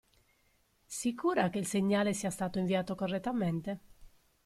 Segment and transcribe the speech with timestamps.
[0.87, 3.79] Sicura che il segnale sia stato inviato correttamente?